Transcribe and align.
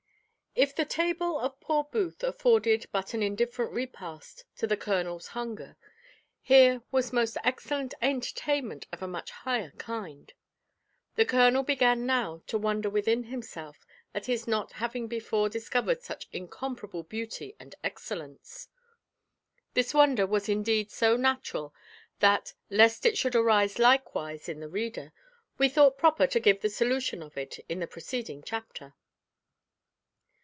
_If 0.53 0.75
the 0.75 0.83
table 0.83 1.39
of 1.39 1.57
poor 1.61 1.85
Booth 1.85 2.25
afforded 2.25 2.85
but 2.91 3.13
an 3.13 3.23
indifferent 3.23 3.71
repast 3.71 4.43
to 4.57 4.67
the 4.67 4.75
colonel's 4.75 5.27
hunger, 5.27 5.77
here 6.41 6.81
was 6.91 7.13
most 7.13 7.37
excellent 7.41 7.93
entertainment 8.01 8.85
of 8.91 9.01
a 9.01 9.07
much 9.07 9.31
higher 9.31 9.71
kind. 9.77 10.33
The 11.15 11.23
colonel 11.23 11.63
began 11.63 12.05
now 12.05 12.43
to 12.47 12.57
wonder 12.57 12.89
within 12.89 13.23
himself 13.23 13.87
at 14.13 14.25
his 14.25 14.45
not 14.45 14.73
having 14.73 15.07
before 15.07 15.47
discovered 15.47 16.01
such 16.03 16.27
incomparable 16.33 17.03
beauty 17.03 17.55
and 17.57 17.73
excellence. 17.81 18.67
This 19.73 19.93
wonder 19.93 20.27
was 20.27 20.49
indeed 20.49 20.91
so 20.91 21.15
natural 21.15 21.73
that, 22.19 22.53
lest 22.69 23.05
it 23.05 23.17
should 23.17 23.35
arise 23.37 23.79
likewise 23.79 24.49
in 24.49 24.59
the 24.59 24.67
reader, 24.69 25.13
we 25.57 25.69
thought 25.69 25.97
proper 25.97 26.27
to 26.27 26.41
give 26.41 26.59
the 26.59 26.69
solution 26.69 27.23
of 27.23 27.37
it 27.37 27.57
in 27.69 27.79
the 27.79 27.87
preceding 27.87 28.43
chapter. 28.43 28.93